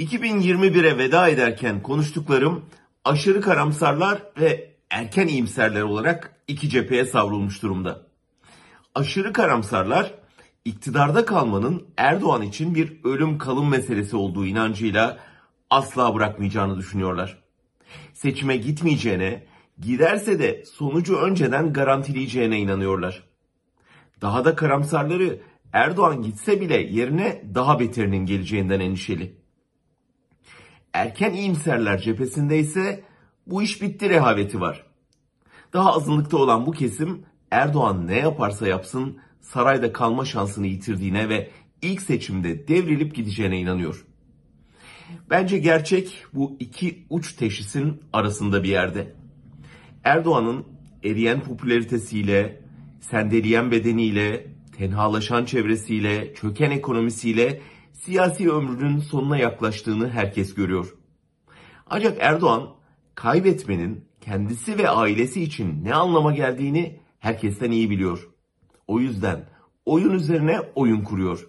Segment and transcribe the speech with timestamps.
[0.00, 2.64] 2021'e veda ederken konuştuklarım
[3.04, 8.06] aşırı karamsarlar ve erken iyimserler olarak iki cepheye savrulmuş durumda.
[8.94, 10.14] Aşırı karamsarlar
[10.64, 15.18] iktidarda kalmanın Erdoğan için bir ölüm kalım meselesi olduğu inancıyla
[15.70, 17.42] asla bırakmayacağını düşünüyorlar.
[18.12, 19.46] Seçime gitmeyeceğine,
[19.78, 23.22] giderse de sonucu önceden garantileyeceğine inanıyorlar.
[24.20, 25.40] Daha da karamsarları
[25.72, 29.39] Erdoğan gitse bile yerine daha beterinin geleceğinden endişeli.
[30.92, 33.04] Erken iyimserler cephesinde ise
[33.46, 34.86] bu iş bitti rehaveti var.
[35.72, 41.50] Daha azınlıkta olan bu kesim Erdoğan ne yaparsa yapsın sarayda kalma şansını yitirdiğine ve
[41.82, 44.06] ilk seçimde devrilip gideceğine inanıyor.
[45.30, 49.14] Bence gerçek bu iki uç teşhisin arasında bir yerde.
[50.04, 50.66] Erdoğan'ın
[51.04, 52.60] eriyen popülaritesiyle,
[53.00, 54.46] sendeleyen bedeniyle,
[54.76, 57.60] tenhalaşan çevresiyle, çöken ekonomisiyle
[58.04, 60.96] siyasi ömrünün sonuna yaklaştığını herkes görüyor.
[61.86, 62.70] Ancak Erdoğan
[63.14, 68.28] kaybetmenin kendisi ve ailesi için ne anlama geldiğini herkesten iyi biliyor.
[68.86, 69.48] O yüzden
[69.86, 71.48] oyun üzerine oyun kuruyor.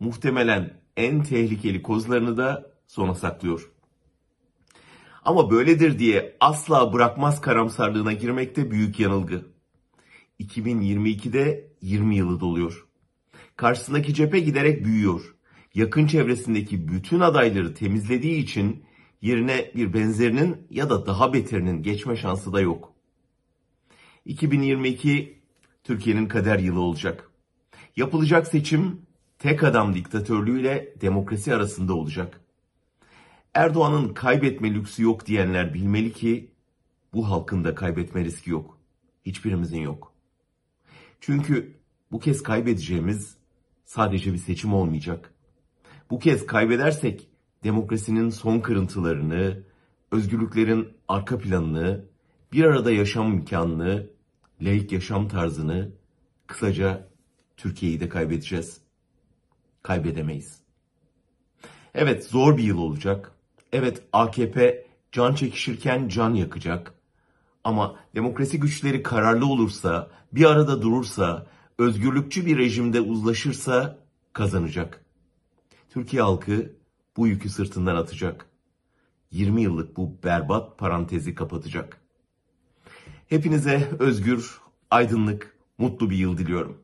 [0.00, 3.70] Muhtemelen en tehlikeli kozlarını da sona saklıyor.
[5.24, 9.46] Ama böyledir diye asla bırakmaz karamsarlığına girmek de büyük yanılgı.
[10.40, 12.86] 2022'de 20 yılı doluyor.
[13.56, 15.33] Karşısındaki cephe giderek büyüyor.
[15.74, 18.84] Yakın çevresindeki bütün adayları temizlediği için
[19.22, 22.92] yerine bir benzerinin ya da daha beterinin geçme şansı da yok.
[24.24, 25.38] 2022
[25.84, 27.30] Türkiye'nin kader yılı olacak.
[27.96, 29.02] Yapılacak seçim
[29.38, 32.40] tek adam diktatörlüğüyle demokrasi arasında olacak.
[33.54, 36.50] Erdoğan'ın kaybetme lüksü yok diyenler bilmeli ki
[37.14, 38.78] bu halkın da kaybetme riski yok.
[39.26, 40.12] Hiçbirimizin yok.
[41.20, 41.76] Çünkü
[42.12, 43.36] bu kez kaybedeceğimiz
[43.84, 45.34] sadece bir seçim olmayacak.
[46.10, 47.28] Bu kez kaybedersek
[47.64, 49.62] demokrasinin son kırıntılarını,
[50.12, 52.04] özgürlüklerin arka planını,
[52.52, 54.06] bir arada yaşam imkanını,
[54.60, 55.92] laik yaşam tarzını,
[56.46, 57.08] kısaca
[57.56, 58.80] Türkiye'yi de kaybedeceğiz.
[59.82, 60.60] Kaybedemeyiz.
[61.94, 63.32] Evet zor bir yıl olacak.
[63.72, 66.94] Evet AKP can çekişirken can yakacak.
[67.64, 71.46] Ama demokrasi güçleri kararlı olursa, bir arada durursa,
[71.78, 73.98] özgürlükçü bir rejimde uzlaşırsa
[74.32, 75.03] kazanacak.
[75.94, 76.72] Türkiye halkı
[77.16, 78.46] bu yükü sırtından atacak.
[79.30, 82.00] 20 yıllık bu berbat parantezi kapatacak.
[83.28, 84.60] Hepinize özgür,
[84.90, 86.72] aydınlık, mutlu bir yıl diliyorum.